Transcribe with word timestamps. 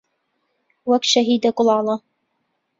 وەک 0.89 1.03
شەهیدە 1.11 1.49
گوڵاڵە 1.57 1.95